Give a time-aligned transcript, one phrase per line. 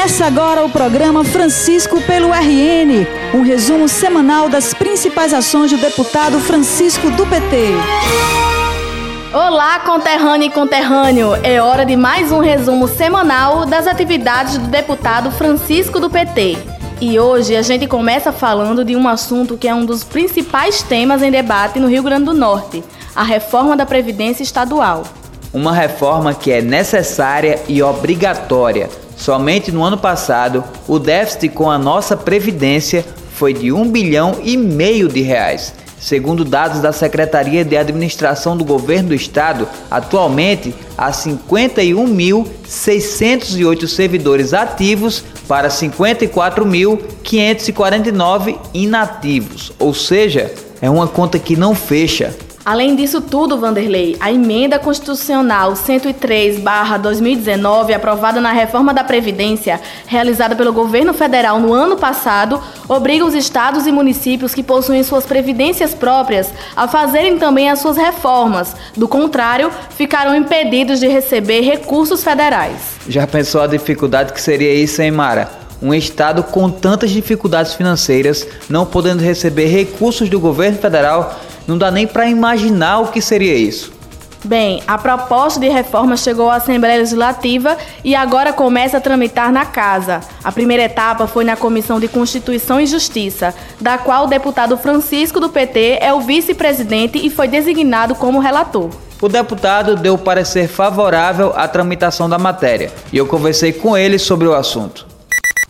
[0.00, 6.40] Começa agora o programa Francisco pelo RN, um resumo semanal das principais ações do deputado
[6.40, 7.74] Francisco do PT.
[9.30, 11.34] Olá, conterrâneo e conterrâneo!
[11.42, 16.56] É hora de mais um resumo semanal das atividades do deputado Francisco do PT.
[16.98, 21.22] E hoje a gente começa falando de um assunto que é um dos principais temas
[21.22, 22.82] em debate no Rio Grande do Norte:
[23.14, 25.02] a reforma da Previdência Estadual.
[25.52, 28.88] Uma reforma que é necessária e obrigatória.
[29.20, 33.04] Somente no ano passado, o déficit com a nossa Previdência
[33.34, 35.74] foi de um bilhão e meio de reais.
[35.98, 45.22] Segundo dados da Secretaria de Administração do Governo do Estado, atualmente há 51.608 servidores ativos
[45.46, 52.34] para 54.549 inativos, ou seja, é uma conta que não fecha.
[52.64, 60.70] Além disso tudo, Vanderlei, a emenda constitucional 103/2019, aprovada na reforma da Previdência, realizada pelo
[60.70, 66.52] governo federal no ano passado, obriga os estados e municípios que possuem suas previdências próprias
[66.76, 68.76] a fazerem também as suas reformas.
[68.94, 72.98] Do contrário, ficarão impedidos de receber recursos federais.
[73.08, 75.58] Já pensou a dificuldade que seria isso, hein, Mara?
[75.82, 81.88] Um estado com tantas dificuldades financeiras, não podendo receber recursos do governo federal não dá
[81.88, 83.92] nem para imaginar o que seria isso.
[84.42, 89.64] Bem, a proposta de reforma chegou à Assembleia Legislativa e agora começa a tramitar na
[89.66, 90.20] Casa.
[90.42, 95.38] A primeira etapa foi na Comissão de Constituição e Justiça, da qual o deputado Francisco
[95.38, 98.90] do PT é o vice-presidente e foi designado como relator.
[99.22, 104.48] O deputado deu parecer favorável à tramitação da matéria e eu conversei com ele sobre
[104.48, 105.09] o assunto.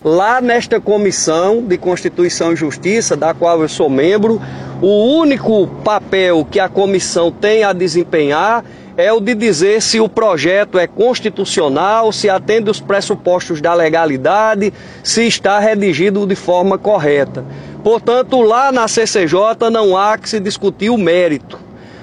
[0.03, 4.41] Lá nesta Comissão de Constituição e Justiça, da qual eu sou membro,
[4.81, 8.65] o único papel que a comissão tem a desempenhar
[8.97, 14.73] é o de dizer se o projeto é constitucional, se atende os pressupostos da legalidade,
[15.05, 17.45] se está redigido de forma correta.
[17.85, 21.59] Portanto, lá na CCJ não há que se discutir o mérito.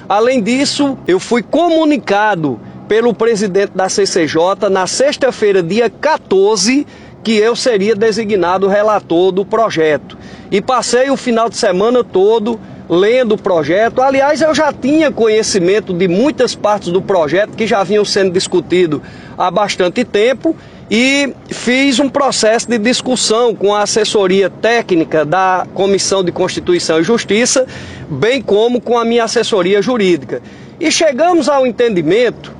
[0.08, 6.88] Além disso, eu fui comunicado pelo presidente da CCJ na sexta-feira, dia 14,
[7.28, 10.18] que eu seria designado relator do projeto.
[10.50, 12.58] E passei o final de semana todo
[12.90, 14.02] lendo o projeto.
[14.02, 19.04] Aliás, eu já tinha conhecimento de muitas partes do projeto que já vinham sendo discutido
[19.38, 20.56] há bastante tempo
[20.90, 27.04] e fiz um processo de discussão com a assessoria técnica da Comissão de Constituição e
[27.04, 27.68] Justiça,
[28.10, 30.42] bem como com a minha assessoria jurídica.
[30.80, 32.56] E chegamos ao entendimento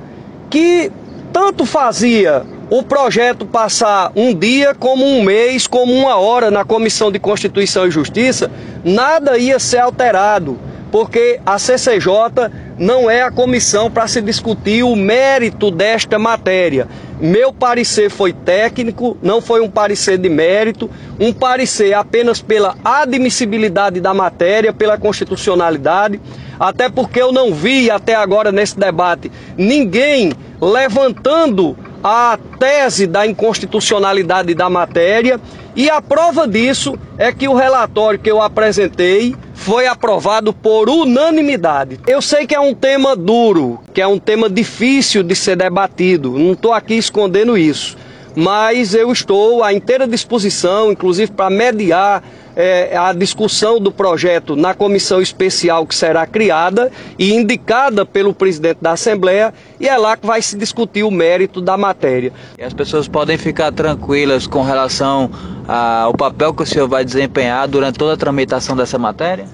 [0.50, 0.92] que
[1.32, 7.10] tanto fazia o projeto passar um dia, como um mês, como uma hora na Comissão
[7.10, 8.50] de Constituição e Justiça,
[8.84, 10.58] nada ia ser alterado,
[10.92, 16.86] porque a CCJ não é a comissão para se discutir o mérito desta matéria.
[17.18, 23.98] Meu parecer foi técnico, não foi um parecer de mérito, um parecer apenas pela admissibilidade
[24.00, 26.20] da matéria, pela constitucionalidade,
[26.60, 34.54] até porque eu não vi até agora nesse debate ninguém levantando a tese da inconstitucionalidade
[34.54, 35.40] da matéria
[35.74, 41.98] e a prova disso é que o relatório que eu apresentei foi aprovado por unanimidade.
[42.06, 46.38] Eu sei que é um tema duro, que é um tema difícil de ser debatido,
[46.38, 47.96] não estou aqui escondendo isso,
[48.34, 52.22] mas eu estou à inteira disposição, inclusive para mediar
[52.58, 58.78] é, a discussão do projeto na comissão especial que será criada e indicada pelo presidente
[58.82, 62.32] da Assembleia, e é lá que vai se discutir o mérito da matéria.
[62.58, 65.30] E as pessoas podem ficar tranquilas com relação
[65.68, 69.46] ao papel que o senhor vai desempenhar durante toda a tramitação dessa matéria?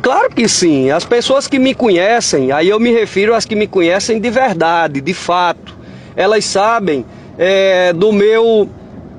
[0.00, 0.90] Claro que sim.
[0.90, 5.02] As pessoas que me conhecem, aí eu me refiro às que me conhecem de verdade,
[5.02, 5.76] de fato,
[6.16, 7.04] elas sabem
[7.36, 8.70] é, do meu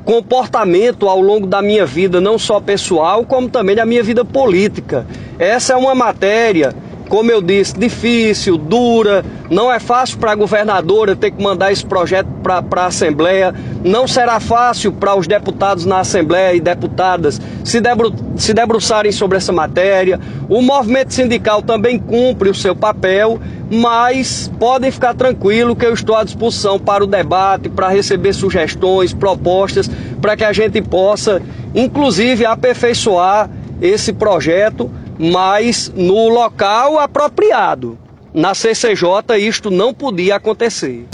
[0.06, 5.06] comportamento ao longo da minha vida, não só pessoal, como também da minha vida política.
[5.40, 6.76] Essa é uma matéria
[7.10, 11.86] como eu disse, difícil, dura, não é fácil para a governadora ter que mandar esse
[11.86, 17.80] projeto para a Assembleia, não será fácil para os deputados na Assembleia e deputadas se,
[17.80, 20.20] debru se debruçarem sobre essa matéria.
[20.50, 23.40] O movimento sindical também cumpre o seu papel,
[23.70, 29.14] mas podem ficar tranquilos que eu estou à disposição para o debate, para receber sugestões,
[29.14, 29.90] propostas,
[30.22, 31.42] para que a gente possa,
[31.76, 33.50] inclusive, aperfeiçoar
[33.82, 37.98] esse projeto mas no local apropriado.
[38.34, 41.06] Na CCJ isto não podia acontecer.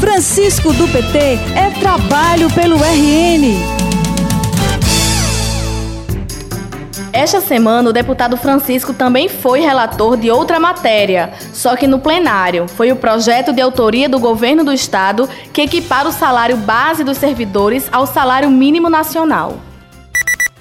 [0.00, 1.18] Francisco do PT
[1.56, 3.82] é trabalho pelo RN.
[7.12, 12.66] Esta semana, o deputado Francisco também foi relator de outra matéria, só que no plenário.
[12.66, 17.18] Foi o projeto de autoria do governo do estado que equipara o salário base dos
[17.18, 19.58] servidores ao salário mínimo nacional.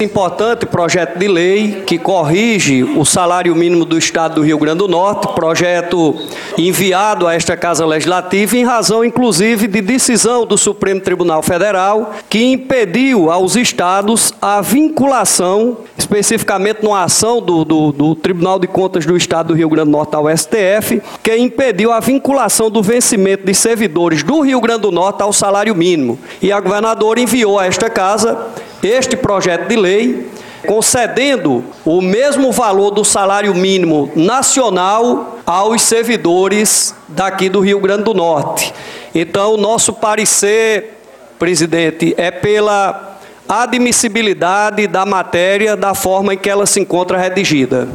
[0.01, 4.88] Importante projeto de lei que corrige o salário mínimo do Estado do Rio Grande do
[4.88, 6.15] Norte, projeto
[6.57, 12.44] enviado a esta Casa Legislativa em razão, inclusive, de decisão do Supremo Tribunal Federal que
[12.44, 19.15] impediu aos estados a vinculação, especificamente numa ação do, do, do Tribunal de Contas do
[19.15, 23.53] Estado do Rio Grande do Norte ao STF, que impediu a vinculação do vencimento de
[23.53, 26.18] servidores do Rio Grande do Norte ao salário mínimo.
[26.42, 28.48] E a governadora enviou a esta Casa
[28.83, 30.30] este projeto de lei,
[30.66, 38.13] concedendo o mesmo valor do salário mínimo nacional aos servidores daqui do Rio Grande do
[38.13, 38.74] Norte.
[39.13, 41.00] Então, nosso parecer,
[41.38, 43.18] presidente, é pela
[43.48, 47.88] admissibilidade da matéria da forma em que ela se encontra redigida.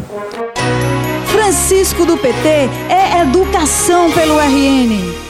[1.26, 2.48] Francisco do PT
[2.88, 5.25] é educação pelo RN.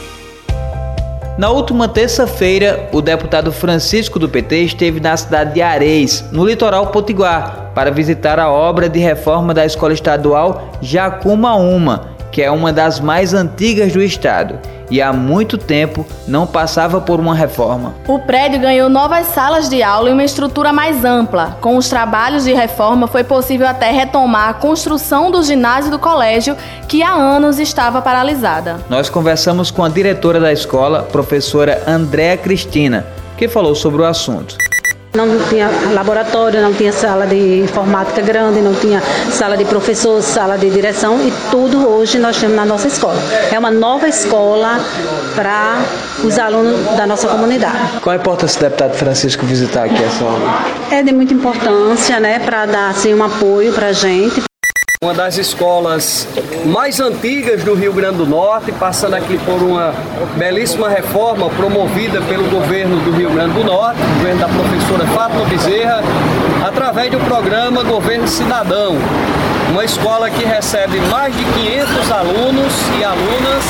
[1.39, 6.87] Na última terça-feira, o deputado Francisco do PT esteve na cidade de Areis, no litoral
[6.87, 12.71] potiguar, para visitar a obra de reforma da Escola Estadual Jacuma Uma, que é uma
[12.71, 14.59] das mais antigas do estado
[14.91, 17.95] e há muito tempo não passava por uma reforma.
[18.07, 21.57] O prédio ganhou novas salas de aula e uma estrutura mais ampla.
[21.63, 26.55] Com os trabalhos de reforma, foi possível até retomar a construção do ginásio do colégio,
[26.87, 28.77] que há anos estava paralisada.
[28.91, 33.07] Nós conversamos com a diretora da escola, professora Andréa Cristina,
[33.39, 34.66] que falou sobre o assunto.
[35.17, 40.59] Não tinha laboratório, não tinha sala de informática grande, não tinha sala de professor, sala
[40.59, 43.17] de direção e tudo hoje nós temos na nossa escola.
[43.51, 44.79] É uma nova escola
[45.35, 45.79] para
[46.23, 47.99] os alunos da nossa comunidade.
[48.03, 50.49] Qual a importância do deputado Francisco visitar aqui essa obra?
[50.91, 54.46] É de muita importância, né, para dar assim, um apoio para a gente.
[55.03, 56.27] Uma das escolas
[56.65, 59.93] mais antigas do Rio Grande do Norte, passando aqui por uma
[60.39, 66.01] belíssima reforma promovida pelo governo do Rio Grande do Norte, governo da professora Fátima Bezerra,
[66.67, 68.97] através do programa Governo Cidadão.
[69.71, 73.65] Uma escola que recebe mais de 500 alunos e alunas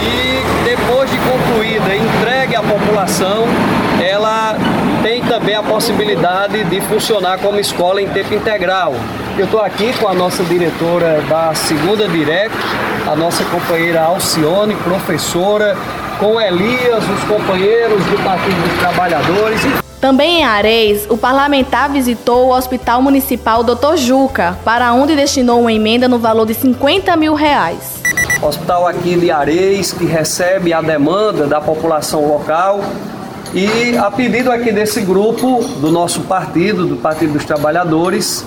[0.00, 3.46] e depois de concluída, entregue à população,
[4.00, 4.54] ela
[5.02, 8.94] tem também a possibilidade de funcionar como escola em tempo integral.
[9.38, 12.56] Eu estou aqui com a nossa diretora da segunda Direct,
[13.06, 15.76] a nossa companheira Alcione, professora,
[16.18, 19.60] com Elias, os companheiros do Partido dos Trabalhadores.
[20.00, 23.96] Também em Areis, o parlamentar visitou o Hospital Municipal Dr.
[23.96, 28.00] Juca, para onde destinou uma emenda no valor de 50 mil reais.
[28.40, 32.80] Hospital aqui de Areis, que recebe a demanda da população local
[33.52, 38.44] e a pedido aqui desse grupo, do nosso partido, do Partido dos Trabalhadores,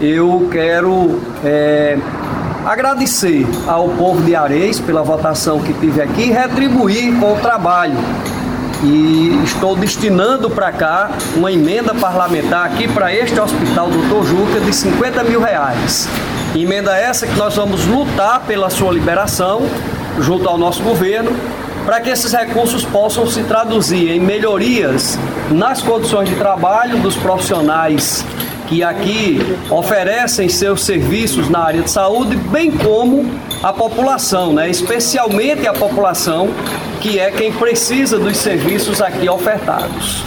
[0.00, 1.98] eu quero é,
[2.64, 7.96] agradecer ao povo de Areis pela votação que tive aqui e retribuir com o trabalho.
[8.84, 14.72] E estou destinando para cá uma emenda parlamentar aqui para este hospital Doutor Juca de
[14.72, 16.08] 50 mil reais.
[16.54, 19.62] Emenda essa que nós vamos lutar pela sua liberação
[20.20, 21.32] junto ao nosso governo
[21.84, 25.18] para que esses recursos possam se traduzir em melhorias
[25.50, 28.24] nas condições de trabalho dos profissionais
[28.68, 33.24] que aqui oferecem seus serviços na área de saúde, bem como
[33.62, 34.68] a população, né?
[34.68, 36.50] especialmente a população
[37.00, 40.22] que é quem precisa dos serviços aqui ofertados.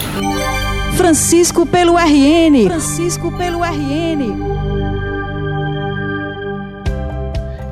[0.96, 2.66] Francisco pelo RN.
[2.66, 4.71] Francisco pelo RN.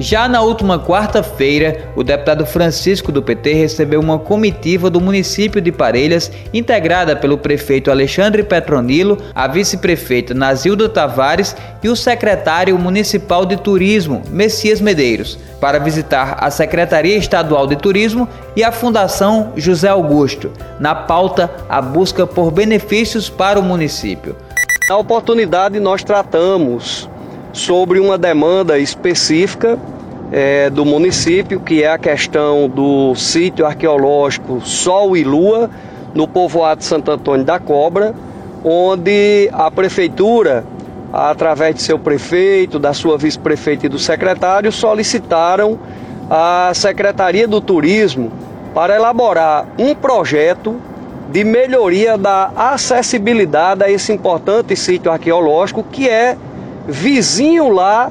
[0.00, 5.71] Já na última quarta-feira, o deputado Francisco do PT recebeu uma comitiva do município de
[5.71, 13.59] Parelhas, integrada pelo prefeito Alexandre Petronilo, a vice-prefeita Nazilda Tavares e o secretário municipal de
[13.59, 18.26] turismo, Messias Medeiros, para visitar a Secretaria Estadual de Turismo
[18.57, 20.50] e a Fundação José Augusto.
[20.80, 24.35] Na pauta, a busca por benefícios para o município.
[24.88, 27.09] Na oportunidade, nós tratamos
[27.52, 29.78] sobre uma demanda específica
[30.33, 35.71] é, do município, que é a questão do sítio arqueológico Sol e Lua,
[36.14, 38.14] no povoado de Santo Antônio da Cobra,
[38.64, 40.64] onde a prefeitura,
[41.12, 45.78] através de seu prefeito, da sua vice-prefeita e do secretário, solicitaram
[46.28, 48.30] à Secretaria do Turismo
[48.75, 50.76] para elaborar um projeto
[51.30, 56.37] de melhoria da acessibilidade a esse importante sítio arqueológico que é
[56.90, 58.11] vizinho lá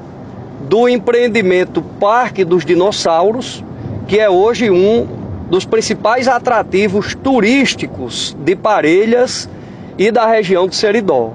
[0.68, 3.64] do empreendimento Parque dos Dinossauros,
[4.08, 5.08] que é hoje um
[5.50, 9.50] dos principais atrativos turísticos de Parelhas
[9.98, 11.34] e da região de Seridó.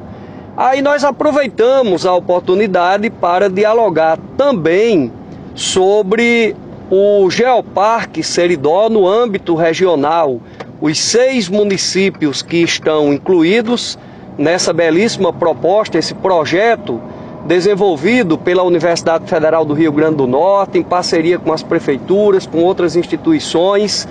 [0.56, 5.12] Aí nós aproveitamos a oportunidade para dialogar também
[5.54, 6.54] sobre
[6.90, 10.40] o Geoparque Seridó no âmbito regional,
[10.80, 13.98] os seis municípios que estão incluídos
[14.38, 17.00] nessa belíssima proposta, esse projeto
[17.46, 22.62] desenvolvido pela Universidade Federal do Rio Grande do Norte, em parceria com as prefeituras, com
[22.62, 24.08] outras instituições,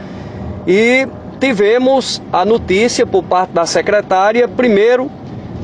[0.68, 1.08] e
[1.40, 5.10] tivemos a notícia por parte da secretária, primeiro,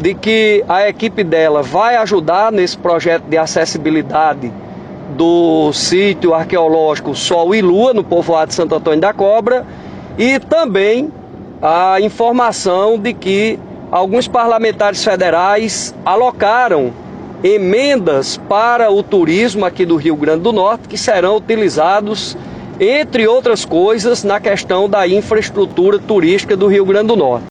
[0.01, 4.51] de que a equipe dela vai ajudar nesse projeto de acessibilidade
[5.15, 9.65] do sítio arqueológico Sol e Lua, no povoado de Santo Antônio da Cobra,
[10.17, 11.11] e também
[11.61, 13.59] a informação de que
[13.91, 16.93] alguns parlamentares federais alocaram
[17.43, 22.37] emendas para o turismo aqui do Rio Grande do Norte que serão utilizados,
[22.79, 27.45] entre outras coisas, na questão da infraestrutura turística do Rio Grande do Norte.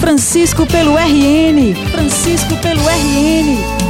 [0.00, 1.74] Francisco pelo RN.
[1.90, 3.84] Francisco pelo RN.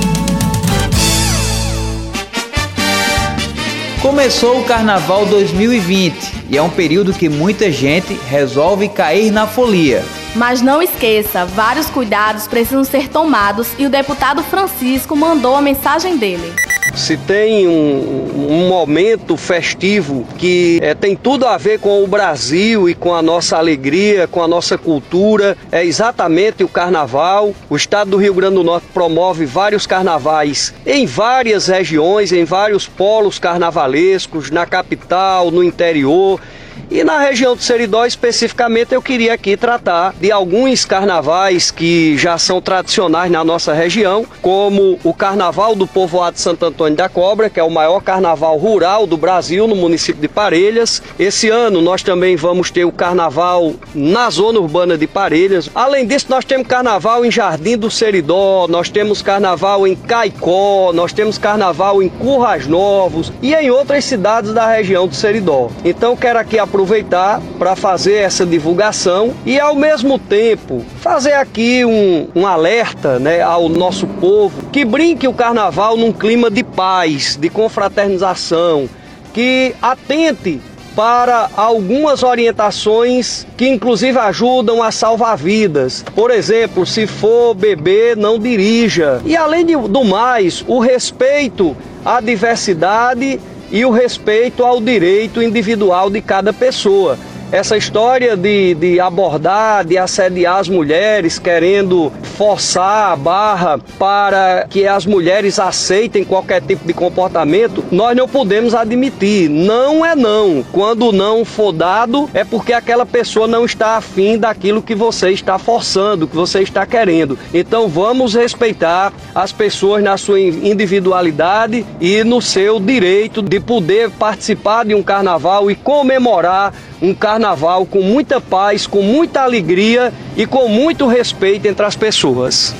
[4.01, 10.05] Começou o Carnaval 2020 e é um período que muita gente resolve cair na folia.
[10.35, 16.17] Mas não esqueça, vários cuidados precisam ser tomados e o deputado Francisco mandou a mensagem
[16.17, 16.53] dele.
[16.93, 22.89] Se tem um, um momento festivo que é, tem tudo a ver com o Brasil
[22.89, 27.55] e com a nossa alegria, com a nossa cultura, é exatamente o carnaval.
[27.71, 32.87] O estado do Rio Grande do Norte promove vários carnavais em várias regiões, em vários
[32.87, 36.41] polos carnavalescos, na capital, no interior.
[36.91, 42.39] E na região do Seridó, especificamente, eu queria aqui tratar de alguns carnavais que já
[42.39, 47.59] são tradicionais na nossa região, como o Carnaval do Povoado Santo Antônio da Cobra, que
[47.59, 51.03] é o maior carnaval rural do Brasil, no município de Parelhas.
[51.19, 55.71] Esse ano nós também vamos ter o carnaval na zona urbana de Parelhas.
[55.75, 61.13] Além disso, nós temos carnaval em Jardim do Seridó, nós temos carnaval em Caicó, nós
[61.13, 65.71] temos carnaval em Currais Novos e em outras cidades da região do Seridó.
[65.85, 72.29] Então, quero aqui aproveitar para fazer essa divulgação e, ao mesmo tempo, fazer aqui um,
[72.35, 77.49] um alerta né, ao nosso povo que brinque o carnaval num clima de paz, de
[77.49, 78.89] confraternização,
[79.33, 80.61] que atente
[80.95, 86.05] para algumas orientações que inclusive ajudam a salvar vidas.
[86.15, 89.21] Por exemplo, se for beber, não dirija.
[89.25, 93.41] E além do mais, o respeito à diversidade
[93.71, 97.19] e o respeito ao direito individual de cada pessoa
[97.55, 104.89] essa história de, de abordar, de assediar as mulheres, querendo forçar a barra para que
[104.89, 109.49] as mulheres aceitem qualquer tipo de comportamento, nós não podemos admitir.
[109.49, 110.65] Não é não.
[110.73, 115.57] Quando não for dado, é porque aquela pessoa não está afim daquilo que você está
[115.57, 117.39] forçando, que você está querendo.
[117.55, 124.85] Então vamos respeitar as pessoas na sua individualidade e no seu direito de poder participar
[124.85, 130.69] de um carnaval e comemorar um carnaval com muita paz, com muita alegria e com
[130.69, 132.75] muito respeito entre as pessoas.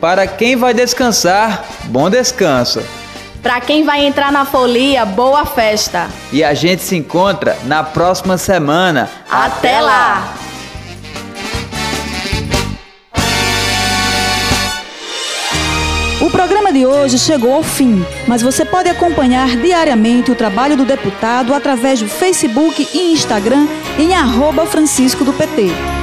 [0.00, 2.82] Para quem vai descansar, bom descanso.
[3.42, 6.08] Para quem vai entrar na folia, boa festa.
[6.32, 9.08] E a gente se encontra na próxima semana.
[9.30, 10.34] Até, Até lá.
[16.28, 20.84] O programa de hoje chegou ao fim, mas você pode acompanhar diariamente o trabalho do
[20.84, 23.66] deputado através do Facebook e Instagram
[23.98, 25.97] em arroba Francisco do PT.